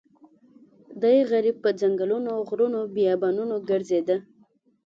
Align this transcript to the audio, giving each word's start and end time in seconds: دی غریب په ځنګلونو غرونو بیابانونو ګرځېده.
دی 1.01 1.17
غریب 1.31 1.55
په 1.63 1.69
ځنګلونو 1.79 2.31
غرونو 2.47 2.79
بیابانونو 2.95 3.55
ګرځېده. 3.69 4.17